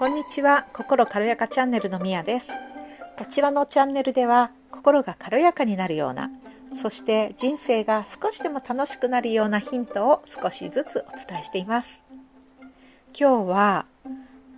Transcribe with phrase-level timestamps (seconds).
[0.00, 0.66] こんにちは。
[0.72, 2.48] 心軽やかチャンネルのみやです。
[3.18, 6.30] こちらのチャンネルでは心が軽やかになるような
[6.80, 12.02] そして人生が少しでも楽しくなるようなヒントを少しずつお伝えしています。
[13.14, 13.84] 今日は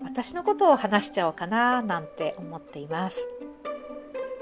[0.05, 3.29] 私のことを話しちゃおうかななんて思っています。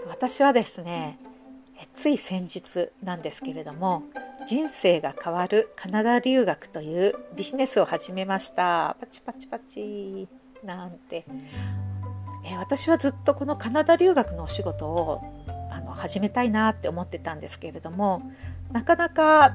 [0.07, 1.19] 私はですね
[1.95, 4.03] つい先日なんですけれども
[4.47, 8.99] 人生が変わるカナダ留学というビジネスを始めました。
[9.01, 10.29] パチパチパチ。
[10.65, 11.25] なんて、
[12.45, 15.23] え私はずっとこのカナダ留学のお仕事を
[15.71, 18.23] あの始めたいなって思ってたんですけれども
[18.73, 19.55] なかなか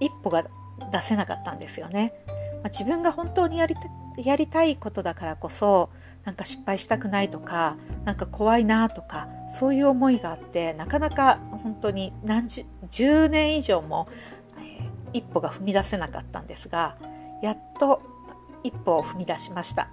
[0.00, 0.44] 一歩が
[0.90, 2.14] 出せなかったんですよね。
[2.62, 3.76] まあ、自分が本当にやり
[4.16, 5.90] やりたいことだからこそ
[6.24, 14.08] なんか失敗したくないとかなんか怖いなとかそういう思いがあってなかなか本当に何十10年以上も、
[14.58, 16.96] えー、一歩が踏み出せなかったんですが
[17.42, 18.02] やっと
[18.62, 19.88] 一歩を踏み出しました。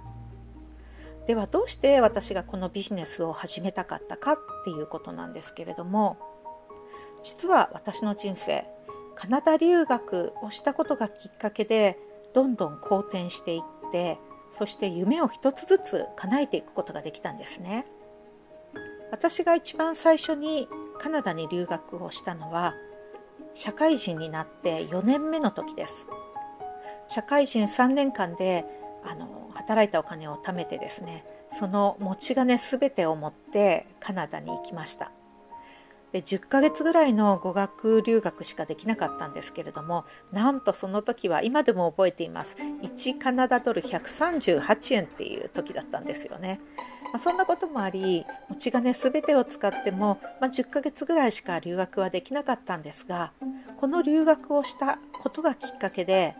[1.26, 6.18] ではどうして私がこのビジネスを始めたかったかっていうことなんですけれども
[7.22, 8.64] 実は私の人生
[9.14, 11.98] カナダ留学をしたことがきっかけで
[12.34, 14.18] どんどん好転していって
[14.56, 17.86] そして夢を一つずつ叶えていくことができたんですね。
[19.10, 20.68] 私が一番最初に
[20.98, 22.74] カナダに留学をしたのは
[23.54, 26.06] 社会人になって4年目の時です。
[27.08, 28.64] 社会人3年間で
[29.04, 31.24] あの働いたお金を貯めてですね
[31.58, 35.12] その持ち金全てを持ってカナダに行きました。
[36.12, 42.56] で10ヶ月ぐらいの語学留学しかできなかったんですけれどもなんとその時は今でも覚えています。
[42.56, 46.60] 1カナダドル138円っていう時だったんですよね、
[47.12, 53.32] まあ、そんなこともあり持ち金全てを使っても、まあ、10ヶ月ぐらいしか留学はできなかったんですが
[53.76, 56.34] この留学をしたことがきっかけで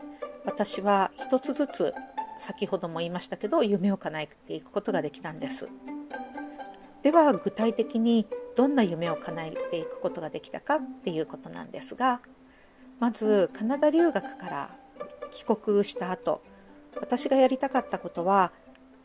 [0.45, 1.95] 私は一つずつ
[2.41, 5.69] 先ほども言いましたけど夢を叶えていくことができたんです。
[7.03, 8.27] では具体的に
[8.57, 12.21] どんな夢を叶えていくことができたかっていうことなんですが
[12.99, 14.77] まずカナダ留学から
[15.31, 16.43] 帰国した後
[17.01, 18.53] 私がやりたかったことは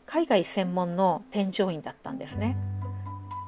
[0.04, 2.56] 海外専門の添乗員だったんですね。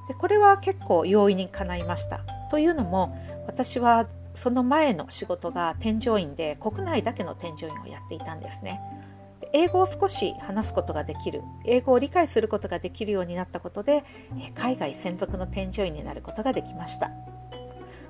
[0.08, 2.20] でこれは結構容易に叶いました。
[2.50, 8.80] というのも私はその前の仕事が添乗員で国内だけの添乗員をやっていたんですね。
[9.52, 14.04] 英語を少し話すことができる英語を理解することができるようになったことで
[14.54, 17.10] 海外専属の添乗員になることができました。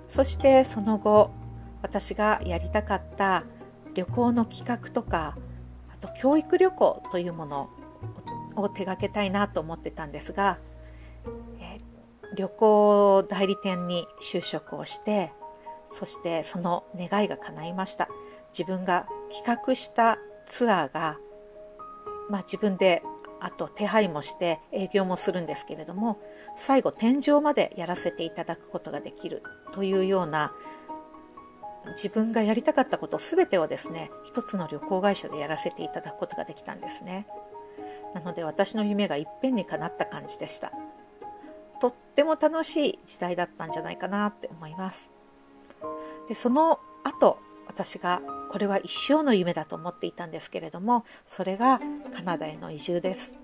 [0.08, 1.30] そしてその後
[1.82, 3.44] 私がやりたかった
[3.94, 5.36] 旅行の企画とか
[5.92, 7.70] あと教育旅行というもの
[8.56, 10.58] を手がけたいなと思ってたんですが、
[12.34, 15.32] 旅行代理店に就職をして
[15.92, 18.08] そしてその願いが叶いました。
[18.52, 21.18] 自分が企画したツアーが
[22.28, 23.02] まあ、自分で
[23.40, 26.20] あと手配もして営業もするんですけれども
[26.56, 30.52] 最後天井までやらせていただくことができるというような
[31.92, 37.26] 自分がやりたかったこと全てをですね一つの旅行会社でやらせていただくことができたんですね。
[38.14, 40.72] なので私の夢がいっぺんに叶った感じでした。
[41.80, 45.08] とっても楽しい時代だったんじゃないかなって思います。
[46.28, 48.20] でその後私が
[48.50, 51.80] これは一生の夢だと思っていたんですけれどもそれが
[52.14, 53.34] カナダへの移住です。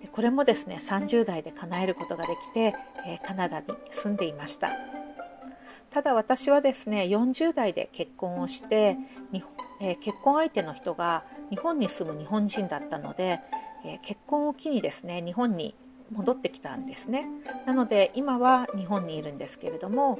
[0.00, 2.74] でこれもですね30代で叶えることができて、
[3.06, 4.70] えカナダに住んでいました。
[5.90, 8.96] ただ私はですね40代で結婚をして
[9.32, 13.40] 日本え結婚相手の人が日本に住む日本人だったので、
[13.84, 15.74] え結婚を機にですね日本に
[16.10, 17.26] 戻ってきたんですね。
[17.66, 20.18] なので今は日本にいるんですけれども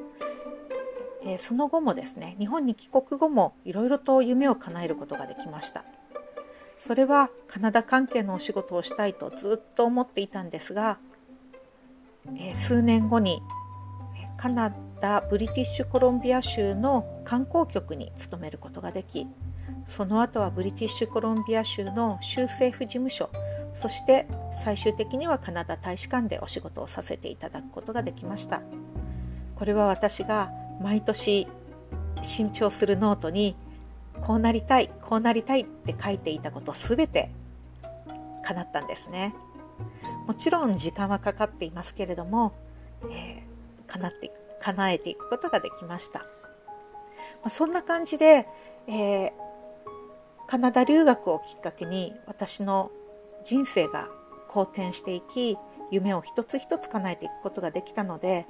[1.24, 5.84] えその後もですね日本に帰国後もいろいろと夢を叶えることができました。
[6.76, 10.98] それはカナダ関係のお仕事をしたいとずっと思っていたんですが、
[12.36, 13.40] え数年後に
[14.36, 19.26] カナダブリティッシュコロンビア州の観光局に勤めることができ
[19.86, 23.30] その後はブリティッシュコロンビア州の州政府事務所
[23.74, 24.26] そして
[24.64, 28.62] 最終的にはカナダ大使館でお仕事をさせていただくことができました。
[29.56, 31.46] これは私が毎年
[32.22, 33.56] 新調するノートに
[34.26, 37.30] こうなりたいこうなりたいって書いていたことすべて
[38.44, 39.34] 叶ったんですね。
[40.26, 42.52] もちろん時間はかかっていますけれども、
[43.10, 46.26] えー、叶って叶えていくことができました、ま
[47.46, 48.46] あ、そんな感じで、
[48.86, 49.32] えー、
[50.46, 52.90] カナダ留学をきっかけに私の
[53.44, 54.08] 人生が
[54.48, 55.58] 好転していき
[55.90, 58.46] 夢を一つ一つ叶えていくことができたので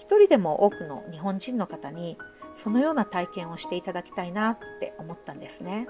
[0.00, 2.16] 一人でも多くの日本人の方に
[2.56, 5.86] そのような体験をしていただきたいなって思ったんですね。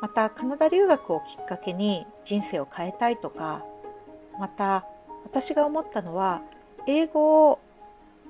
[0.00, 3.64] またカナダ留学をきっかけに人生を変えたいとか
[4.38, 4.84] また
[5.22, 6.42] 私が思ったのは
[6.88, 7.60] 英語を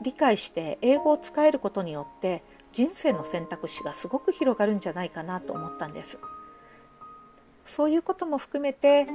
[0.02, 6.18] 理解して英語を使えることによって人生の選択肢がすごく広がるんじゃないかなと思ったんです
[7.64, 9.06] そういうことも含めて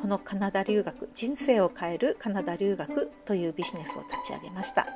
[0.00, 4.86] このカナダ留学人生を変えるカナダ留学というビジネスを立ち上げました。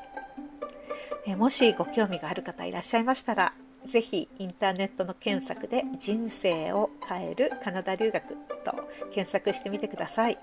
[1.36, 3.54] もしご興味がある方いらっしゃいましたら
[3.86, 8.34] ぜひインターネットの検索で人生を変えるカナダ留学
[8.64, 8.74] と
[9.12, 10.38] 検索してみてください。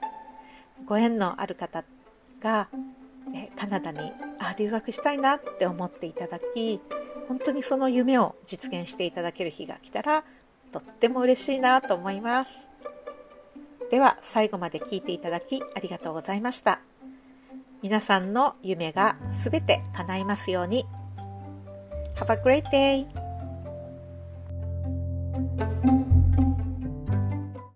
[0.85, 1.83] ご縁のある方
[2.41, 2.69] が
[3.57, 3.99] カナダに
[4.39, 6.79] あ留学したいなって思っていただき
[7.27, 10.23] 本当にその夢を実現していただける日が来たら
[10.71, 12.67] とっても嬉しいなと思います。
[13.89, 16.81] では最後まで聞いていただきありがとうございました。
[17.81, 20.85] 皆さんの夢がすべて叶いますように。
[22.15, 23.18] Have a great day!